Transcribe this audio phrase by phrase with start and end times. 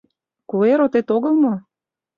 [0.49, 1.53] Куэр отет огыл мо?